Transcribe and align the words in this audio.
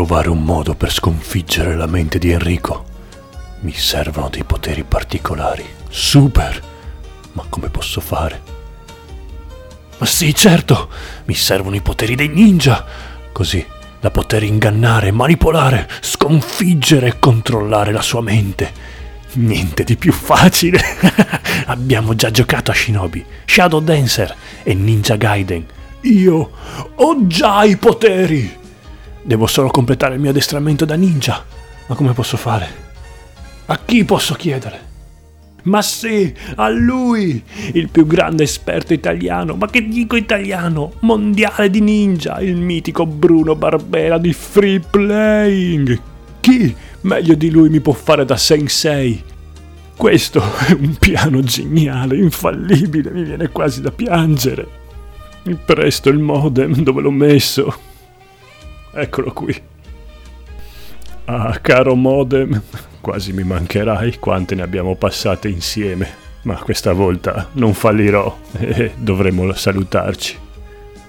trovare 0.00 0.30
un 0.30 0.42
modo 0.42 0.74
per 0.74 0.90
sconfiggere 0.90 1.76
la 1.76 1.86
mente 1.86 2.18
di 2.18 2.30
Enrico. 2.30 2.84
Mi 3.60 3.74
servono 3.74 4.30
dei 4.30 4.44
poteri 4.44 4.82
particolari. 4.82 5.62
Super! 5.90 6.62
Ma 7.32 7.44
come 7.48 7.68
posso 7.68 8.00
fare? 8.00 8.40
Ma 9.98 10.06
sì, 10.06 10.34
certo! 10.34 10.88
Mi 11.26 11.34
servono 11.34 11.76
i 11.76 11.82
poteri 11.82 12.14
dei 12.14 12.28
ninja! 12.28 12.82
Così 13.30 13.62
da 14.00 14.10
poter 14.10 14.42
ingannare, 14.42 15.10
manipolare, 15.10 15.86
sconfiggere 16.00 17.08
e 17.08 17.18
controllare 17.18 17.92
la 17.92 18.00
sua 18.00 18.22
mente. 18.22 18.72
Niente 19.32 19.84
di 19.84 19.96
più 19.96 20.12
facile. 20.12 20.80
Abbiamo 21.66 22.14
già 22.14 22.30
giocato 22.30 22.70
a 22.70 22.74
Shinobi, 22.74 23.22
Shadow 23.44 23.80
Dancer 23.80 24.34
e 24.62 24.72
Ninja 24.72 25.16
Gaiden. 25.16 25.66
Io 26.02 26.50
ho 26.94 27.26
già 27.26 27.64
i 27.64 27.76
poteri. 27.76 28.59
Devo 29.22 29.46
solo 29.46 29.68
completare 29.68 30.14
il 30.14 30.20
mio 30.20 30.30
addestramento 30.30 30.84
da 30.84 30.94
ninja. 30.94 31.44
Ma 31.86 31.94
come 31.94 32.12
posso 32.12 32.36
fare? 32.36 32.88
A 33.66 33.78
chi 33.84 34.04
posso 34.04 34.34
chiedere? 34.34 34.88
Ma 35.62 35.82
sì, 35.82 36.32
a 36.56 36.68
lui, 36.70 37.42
il 37.72 37.90
più 37.90 38.06
grande 38.06 38.44
esperto 38.44 38.94
italiano, 38.94 39.54
ma 39.54 39.66
che 39.66 39.86
dico 39.86 40.16
italiano, 40.16 40.92
mondiale 41.00 41.68
di 41.68 41.80
ninja, 41.80 42.40
il 42.40 42.56
mitico 42.56 43.04
Bruno 43.04 43.54
Barbera 43.54 44.16
di 44.16 44.32
Free 44.32 44.80
Playing. 44.80 46.00
Chi 46.40 46.74
meglio 47.02 47.34
di 47.34 47.50
lui 47.50 47.68
mi 47.68 47.80
può 47.80 47.92
fare 47.92 48.24
da 48.24 48.36
sensei? 48.36 49.22
Questo 49.96 50.40
è 50.66 50.72
un 50.72 50.94
piano 50.98 51.42
geniale, 51.42 52.16
infallibile, 52.16 53.10
mi 53.10 53.24
viene 53.24 53.50
quasi 53.50 53.82
da 53.82 53.90
piangere. 53.90 54.78
Presto 55.64 56.08
il 56.08 56.18
modem, 56.18 56.82
dove 56.82 57.02
l'ho 57.02 57.10
messo? 57.10 57.88
Eccolo 58.92 59.32
qui. 59.32 59.62
Ah, 61.26 61.58
caro 61.62 61.94
modem, 61.94 62.60
quasi 63.00 63.32
mi 63.32 63.44
mancherai 63.44 64.18
quante 64.18 64.54
ne 64.56 64.62
abbiamo 64.62 64.96
passate 64.96 65.48
insieme, 65.48 66.12
ma 66.42 66.56
questa 66.56 66.92
volta 66.92 67.48
non 67.52 67.72
fallirò 67.72 68.36
e 68.58 68.92
dovremo 68.96 69.52
salutarci. 69.52 70.36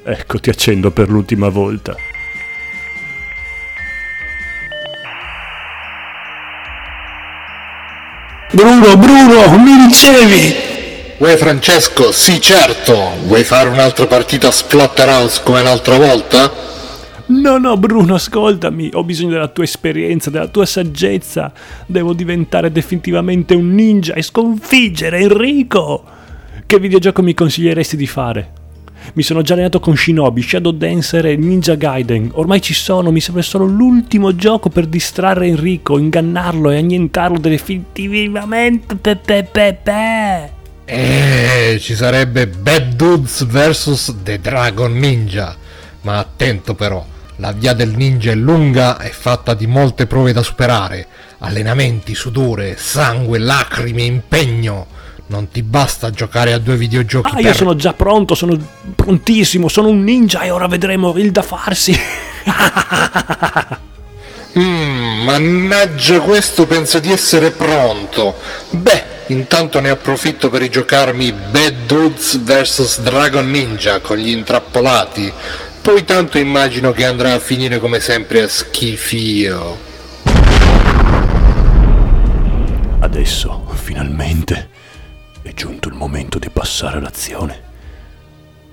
Ecco, 0.03 0.39
ti 0.39 0.49
accendo 0.49 0.91
per 0.91 1.09
l'ultima 1.09 1.49
volta. 1.49 1.95
Bruno, 8.51 8.97
Bruno, 8.97 9.57
mi 9.57 9.87
ricevi? 9.87 10.69
Uè 11.17 11.37
Francesco, 11.37 12.11
sì 12.11 12.41
certo, 12.41 13.11
vuoi 13.23 13.43
fare 13.43 13.69
un'altra 13.69 14.07
partita 14.07 14.49
a 14.49 14.51
Splatterhouse 14.51 15.41
come 15.43 15.63
l'altra 15.63 15.97
volta? 15.97 16.70
No, 17.31 17.57
no, 17.57 17.77
Bruno, 17.77 18.15
ascoltami, 18.15 18.89
ho 18.93 19.05
bisogno 19.05 19.31
della 19.31 19.47
tua 19.47 19.63
esperienza, 19.63 20.29
della 20.29 20.49
tua 20.49 20.65
saggezza. 20.65 21.53
Devo 21.85 22.11
diventare 22.11 22.73
definitivamente 22.73 23.55
un 23.55 23.73
ninja 23.73 24.15
e 24.15 24.21
sconfiggere 24.21 25.19
Enrico. 25.19 26.03
Che 26.65 26.79
videogioco 26.79 27.21
mi 27.21 27.33
consiglieresti 27.33 27.95
di 27.95 28.05
fare? 28.05 28.51
Mi 29.13 29.23
sono 29.23 29.41
già 29.41 29.53
allenato 29.53 29.79
con 29.79 29.95
Shinobi, 29.95 30.41
Shadow 30.41 30.73
Dancer 30.73 31.25
e 31.25 31.37
Ninja 31.37 31.75
Gaiden. 31.75 32.31
Ormai 32.33 32.61
ci 32.61 32.73
sono, 32.73 33.11
mi 33.11 33.21
serve 33.21 33.43
solo 33.43 33.65
l'ultimo 33.65 34.35
gioco 34.35 34.67
per 34.67 34.87
distrarre 34.87 35.47
Enrico, 35.47 35.97
ingannarlo 35.97 36.69
e 36.69 36.77
annientarlo 36.79 37.39
definitivamente. 37.39 38.95
Pe, 38.97 39.15
pe, 39.15 39.47
pe, 39.49 39.77
pe. 39.81 40.51
Eh, 40.83 41.79
ci 41.79 41.95
sarebbe 41.95 42.47
Bad 42.47 42.95
Dudes 42.95 43.45
vs 43.45 44.15
The 44.21 44.37
Dragon 44.39 44.91
Ninja. 44.91 45.55
Ma 46.01 46.17
attento 46.17 46.73
però, 46.73 47.05
la 47.41 47.51
via 47.53 47.73
del 47.73 47.95
ninja 47.95 48.31
è 48.31 48.35
lunga 48.35 48.99
e 48.99 49.09
fatta 49.09 49.55
di 49.55 49.65
molte 49.65 50.05
prove 50.05 50.31
da 50.31 50.43
superare. 50.43 51.07
Allenamenti, 51.39 52.13
sudore, 52.13 52.77
sangue, 52.77 53.39
lacrime, 53.39 54.03
impegno. 54.03 54.85
Non 55.25 55.49
ti 55.49 55.63
basta 55.63 56.11
giocare 56.11 56.53
a 56.53 56.59
due 56.59 56.77
videogiochi 56.77 57.31
Ah, 57.31 57.35
per... 57.35 57.45
io 57.45 57.53
sono 57.53 57.75
già 57.75 57.93
pronto, 57.93 58.35
sono 58.35 58.55
prontissimo, 58.95 59.69
sono 59.69 59.87
un 59.87 60.03
ninja 60.03 60.41
e 60.41 60.51
ora 60.51 60.67
vedremo 60.67 61.17
il 61.17 61.31
da 61.31 61.41
farsi. 61.41 61.97
Mm, 64.59 65.23
mannaggia 65.23 66.19
questo 66.19 66.65
pensa 66.67 66.99
di 66.99 67.09
essere 67.09 67.51
pronto. 67.51 68.35
Beh, 68.71 69.03
intanto 69.27 69.79
ne 69.79 69.89
approfitto 69.91 70.49
per 70.49 70.59
rigiocarmi 70.59 71.31
Bad 71.31 71.85
Dudes 71.85 72.37
vs 72.37 72.99
Dragon 72.99 73.49
Ninja 73.49 74.01
con 74.01 74.17
gli 74.17 74.27
intrappolati. 74.27 75.31
Poi 75.81 76.05
tanto 76.05 76.37
immagino 76.37 76.91
che 76.91 77.05
andrà 77.05 77.33
a 77.33 77.39
finire 77.39 77.79
come 77.79 77.99
sempre 77.99 78.43
a 78.43 78.47
schifio. 78.47 79.77
Adesso, 82.99 83.65
finalmente, 83.73 84.69
è 85.41 85.51
giunto 85.53 85.89
il 85.89 85.95
momento 85.95 86.37
di 86.37 86.49
passare 86.51 86.99
all'azione. 86.99 87.61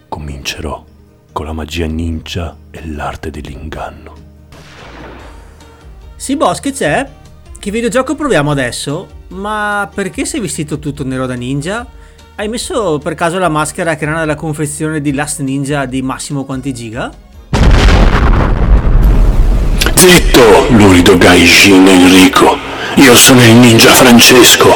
Comincerò 0.06 0.84
con 1.32 1.47
la 1.47 1.52
magia 1.52 1.86
ninja 1.86 2.54
e 2.70 2.86
l'arte 2.86 3.30
dell'inganno. 3.30 4.12
Sì, 6.14 6.36
boss, 6.36 6.60
che 6.60 6.72
c'è? 6.72 7.08
Che 7.58 7.70
videogioco 7.70 8.16
proviamo 8.16 8.50
adesso? 8.50 9.08
Ma 9.28 9.91
perché 9.92 10.26
sei 10.26 10.41
vestito 10.41 10.78
tutto 10.78 11.04
nero 11.04 11.24
da 11.24 11.34
ninja? 11.34 11.86
Hai 12.41 12.47
messo 12.47 13.00
per 13.03 13.15
caso 13.15 13.41
la 13.41 13.49
maschera 13.49 13.97
che 13.97 14.04
era 14.04 14.15
nella 14.15 14.37
confezione 14.37 15.00
di 15.00 15.12
Last 15.12 15.41
Ninja 15.41 15.87
di 15.87 16.03
Massimo 16.03 16.44
quanti 16.44 16.72
giga? 16.72 17.12
Zitto, 19.97 20.69
lurido 20.71 21.19
gaijin 21.19 21.88
Enrico. 21.88 22.56
Io 22.94 23.16
sono 23.16 23.44
il 23.44 23.56
ninja 23.56 23.91
Francesco. 23.91 24.69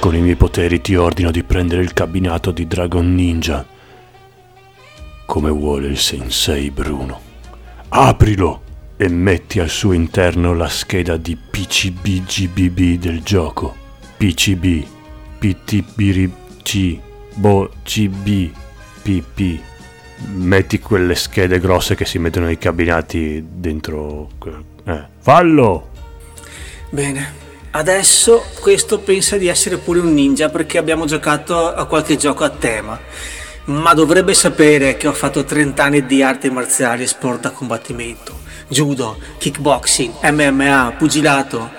Con 0.00 0.16
i 0.16 0.20
miei 0.20 0.34
poteri 0.34 0.80
ti 0.80 0.96
ordino 0.96 1.30
di 1.30 1.44
prendere 1.44 1.82
il 1.82 1.92
cabinato 1.92 2.50
di 2.50 2.66
Dragon 2.66 3.14
Ninja. 3.14 3.64
Come 5.26 5.50
vuole 5.50 5.86
il 5.86 5.98
sensei 5.98 6.72
Bruno. 6.72 7.20
Aprilo 7.90 8.62
e 8.96 9.08
metti 9.08 9.60
al 9.60 9.68
suo 9.68 9.92
interno 9.92 10.54
la 10.54 10.68
scheda 10.68 11.16
di 11.16 11.36
PCBGBB 11.36 12.98
del 12.98 13.22
gioco. 13.22 13.76
PCB, 14.16 14.84
PTBRC, 16.66 16.98
Bo 17.34 17.70
CB, 17.84 18.50
PP. 19.02 19.60
Metti 20.34 20.80
quelle 20.80 21.14
schede 21.14 21.60
grosse 21.60 21.94
che 21.94 22.04
si 22.04 22.18
mettono 22.18 22.46
nei 22.46 22.58
cabinati 22.58 23.44
dentro. 23.46 24.30
Eh, 24.84 25.04
fallo! 25.20 25.90
Bene. 26.90 27.44
Adesso 27.70 28.42
questo 28.60 29.00
pensa 29.00 29.36
di 29.36 29.48
essere 29.48 29.76
pure 29.76 30.00
un 30.00 30.14
ninja 30.14 30.48
perché 30.48 30.78
abbiamo 30.78 31.04
giocato 31.04 31.72
a 31.72 31.84
qualche 31.84 32.16
gioco 32.16 32.42
a 32.42 32.48
tema. 32.50 32.98
Ma 33.66 33.92
dovrebbe 33.92 34.32
sapere 34.32 34.96
che 34.96 35.06
ho 35.06 35.12
fatto 35.12 35.44
30 35.44 35.84
anni 35.84 36.06
di 36.06 36.22
arti 36.22 36.48
marziali 36.48 37.02
e 37.02 37.06
sport 37.06 37.42
da 37.42 37.50
combattimento. 37.50 38.44
Judo, 38.68 39.18
kickboxing, 39.38 40.14
MMA, 40.22 40.94
pugilato. 40.96 41.70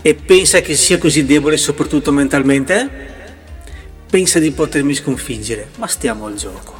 E 0.00 0.14
pensa 0.14 0.60
che 0.60 0.74
sia 0.74 0.96
così 0.96 1.26
debole 1.26 1.58
soprattutto 1.58 2.10
mentalmente? 2.12 3.11
Pensa 4.12 4.38
di 4.38 4.50
potermi 4.50 4.92
sconfiggere, 4.92 5.70
ma 5.76 5.86
stiamo 5.86 6.26
al 6.26 6.34
gioco. 6.34 6.74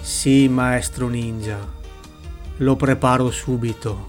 Sì, 0.00 0.46
maestro 0.46 1.08
ninja. 1.08 1.58
Lo 2.58 2.76
preparo 2.76 3.32
subito. 3.32 4.06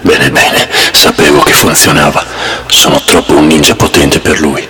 Bene, 0.00 0.30
bene, 0.30 0.66
sapevo 0.90 1.40
che 1.40 1.52
funzionava. 1.52 2.24
Sono 2.68 2.98
troppo 3.04 3.36
un 3.36 3.46
ninja 3.46 3.74
potente 3.74 4.20
per 4.20 4.40
lui. 4.40 4.66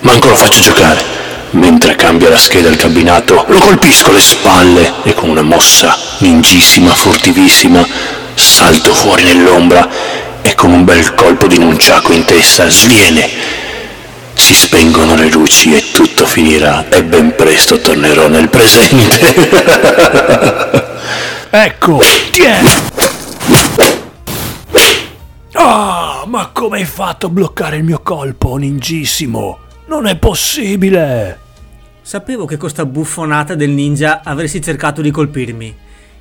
Manco 0.00 0.30
lo 0.30 0.34
faccio 0.34 0.62
giocare. 0.62 1.00
Mentre 1.50 1.94
cambia 1.94 2.28
la 2.28 2.36
scheda 2.36 2.68
al 2.68 2.76
cabinato, 2.76 3.44
lo 3.46 3.58
colpisco 3.60 4.10
alle 4.10 4.20
spalle 4.20 4.94
e 5.04 5.14
con 5.14 5.28
una 5.28 5.42
mossa 5.42 5.96
ningissima, 6.18 6.92
furtivissima, 6.92 7.86
salto 8.34 8.92
fuori 8.92 9.22
nell'ombra 9.22 9.88
e 10.42 10.56
con 10.56 10.72
un 10.72 10.84
bel 10.84 11.14
colpo 11.14 11.46
di 11.46 11.58
nunciaco 11.58 12.12
in 12.12 12.24
testa 12.24 12.68
sviene. 12.68 13.49
Si 14.40 14.54
spengono 14.54 15.16
le 15.16 15.28
luci 15.30 15.76
e 15.76 15.90
tutto 15.92 16.24
finirà 16.24 16.88
e 16.88 17.04
ben 17.04 17.34
presto 17.36 17.78
tornerò 17.78 18.26
nel 18.26 18.48
presente. 18.48 19.18
Ecco, 21.52 22.00
tieni! 22.30 22.68
Ah, 25.52 26.22
ma 26.26 26.50
come 26.52 26.78
hai 26.78 26.84
fatto 26.84 27.26
a 27.26 27.28
bloccare 27.28 27.76
il 27.76 27.84
mio 27.84 28.00
colpo, 28.02 28.56
ningissimo? 28.56 29.58
Non 29.86 30.06
è 30.06 30.16
possibile! 30.16 31.38
Sapevo 32.00 32.46
che 32.46 32.56
con 32.56 32.70
sta 32.70 32.86
buffonata 32.86 33.54
del 33.54 33.70
ninja 33.70 34.22
avresti 34.24 34.62
cercato 34.62 35.02
di 35.02 35.10
colpirmi. 35.10 35.76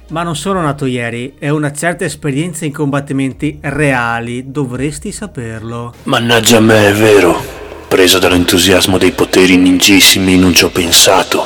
Ma 0.10 0.24
non 0.24 0.36
sono 0.36 0.62
nato 0.62 0.86
ieri 0.86 1.36
e 1.40 1.50
ho 1.50 1.56
una 1.56 1.72
certa 1.72 2.04
esperienza 2.04 2.66
in 2.66 2.74
combattimenti 2.74 3.60
reali, 3.62 4.52
dovresti 4.52 5.12
saperlo. 5.12 5.94
Mannaggia 6.04 6.58
a 6.58 6.62
me, 6.62 6.88
è 6.90 6.94
vero. 6.94 7.59
Preso 7.90 8.20
dall'entusiasmo 8.20 9.00
dei 9.00 9.12
poteri 9.14 9.58
ningissimi 9.58 10.38
non 10.38 10.54
ci 10.54 10.64
ho 10.64 10.70
pensato. 10.70 11.44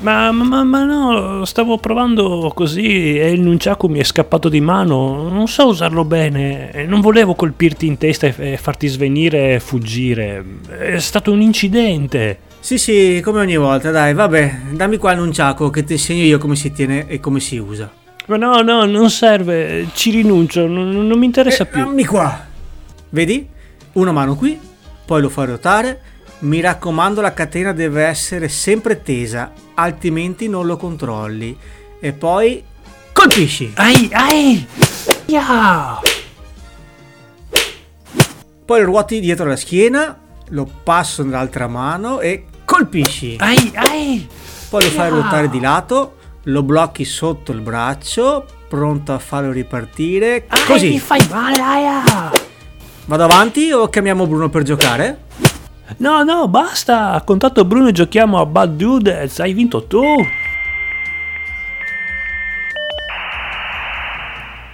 Ma, 0.00 0.30
ma, 0.32 0.62
ma, 0.62 0.84
no, 0.84 1.46
stavo 1.46 1.78
provando 1.78 2.52
così 2.54 3.18
e 3.18 3.32
il 3.32 3.40
nunchaku 3.40 3.86
mi 3.86 3.98
è 3.98 4.04
scappato 4.04 4.50
di 4.50 4.60
mano. 4.60 5.30
Non 5.30 5.48
so 5.48 5.68
usarlo 5.68 6.04
bene. 6.04 6.84
Non 6.86 7.00
volevo 7.00 7.34
colpirti 7.34 7.86
in 7.86 7.96
testa 7.96 8.26
e 8.26 8.58
farti 8.58 8.86
svenire 8.86 9.54
e 9.54 9.60
fuggire. 9.60 10.44
È 10.78 10.98
stato 10.98 11.32
un 11.32 11.40
incidente. 11.40 12.38
Sì, 12.60 12.76
sì, 12.76 13.22
come 13.24 13.40
ogni 13.40 13.56
volta, 13.56 13.90
dai, 13.90 14.12
vabbè, 14.12 14.60
dammi 14.72 14.98
qua 14.98 15.12
il 15.12 15.20
nunchaku 15.20 15.70
che 15.70 15.84
ti 15.84 15.94
insegno 15.94 16.22
io 16.22 16.36
come 16.36 16.54
si 16.54 16.70
tiene 16.70 17.08
e 17.08 17.18
come 17.18 17.40
si 17.40 17.56
usa. 17.56 17.90
Ma 18.26 18.36
no, 18.36 18.60
no, 18.60 18.84
non 18.84 19.08
serve, 19.08 19.86
ci 19.94 20.10
rinuncio, 20.10 20.66
non, 20.66 21.06
non 21.06 21.18
mi 21.18 21.24
interessa 21.24 21.62
eh, 21.62 21.66
più. 21.66 21.82
Dammi 21.82 22.04
qua. 22.04 22.46
Vedi? 23.08 23.48
Una 23.92 24.12
mano 24.12 24.36
qui, 24.36 24.67
poi 25.08 25.22
lo 25.22 25.30
fai 25.30 25.46
ruotare. 25.46 26.02
Mi 26.40 26.60
raccomando, 26.60 27.22
la 27.22 27.32
catena 27.32 27.72
deve 27.72 28.04
essere 28.04 28.50
sempre 28.50 29.00
tesa, 29.00 29.52
altrimenti 29.72 30.50
non 30.50 30.66
lo 30.66 30.76
controlli. 30.76 31.56
E 31.98 32.12
poi 32.12 32.62
colpisci. 33.10 33.72
Ai, 33.76 34.10
ai! 34.12 34.66
Yeah. 35.24 35.98
Poi 38.66 38.80
lo 38.80 38.84
ruoti 38.84 39.20
dietro 39.20 39.46
la 39.46 39.56
schiena, 39.56 40.14
lo 40.48 40.70
passo 40.82 41.24
nell'altra 41.24 41.68
mano 41.68 42.20
e 42.20 42.44
colpisci. 42.66 43.36
Ai, 43.38 43.72
ai! 43.76 44.28
Poi 44.68 44.82
lo 44.82 44.90
fai 44.90 45.08
ruotare 45.08 45.48
di 45.48 45.58
lato, 45.58 46.16
lo 46.42 46.62
blocchi 46.62 47.06
sotto 47.06 47.52
il 47.52 47.62
braccio, 47.62 48.46
pronto 48.68 49.14
a 49.14 49.18
farlo 49.18 49.52
ripartire. 49.52 50.44
Ai, 50.48 50.64
Così. 50.66 50.88
mi 50.90 50.98
fai 50.98 51.26
male, 51.30 51.62
aia! 51.62 52.46
Vado 53.08 53.24
avanti 53.24 53.72
o 53.72 53.88
chiamiamo 53.88 54.26
Bruno 54.26 54.50
per 54.50 54.64
giocare? 54.64 55.20
No, 55.96 56.22
no, 56.24 56.46
basta. 56.46 57.22
Contatto 57.24 57.64
Bruno 57.64 57.88
e 57.88 57.92
giochiamo 57.92 58.38
a 58.38 58.44
Bad 58.44 58.76
Dudes. 58.76 59.40
Hai 59.40 59.54
vinto 59.54 59.86
tu. 59.86 60.02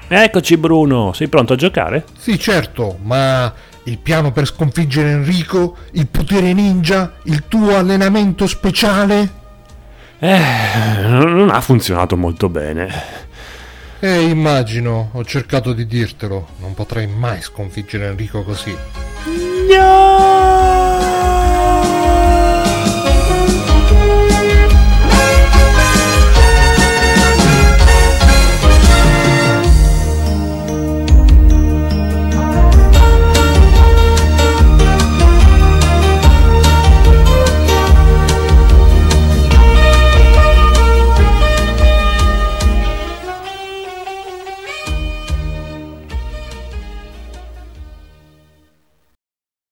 Eccoci 0.09 0.57
Bruno, 0.57 1.13
sei 1.13 1.29
pronto 1.29 1.53
a 1.53 1.57
giocare? 1.57 2.07
Sì, 2.19 2.37
certo, 2.37 2.99
ma 3.03 3.53
il 3.85 3.99
piano 3.99 4.33
per 4.33 4.47
sconfiggere 4.47 5.13
Enrico, 5.13 5.77
il 5.93 6.09
potere 6.09 6.53
ninja, 6.53 7.13
il 7.25 7.45
tuo 7.47 7.77
allenamento 7.77 8.49
speciale? 8.49 9.43
Eh, 10.19 10.41
non 11.07 11.51
ha 11.51 11.61
funzionato 11.61 12.17
molto 12.17 12.49
bene. 12.49 12.91
Eh, 14.07 14.21
immagino, 14.21 15.09
ho 15.13 15.25
cercato 15.25 15.73
di 15.73 15.87
dirtelo, 15.87 16.49
non 16.59 16.75
potrei 16.75 17.07
mai 17.07 17.41
sconfiggere 17.41 18.09
Enrico 18.09 18.43
così. 18.43 18.77
No! 19.67 20.14